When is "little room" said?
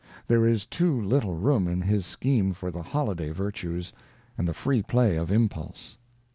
0.99-1.67